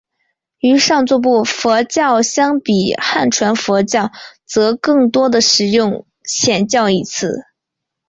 [0.61, 4.09] 与上座部佛教相比汉传佛教
[4.47, 7.45] 则更多地使用显教一词。